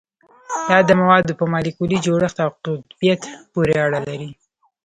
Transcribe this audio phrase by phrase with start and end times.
[0.69, 3.21] دا د موادو په مالیکولي جوړښت او قطبیت
[3.53, 4.29] پورې اړه لري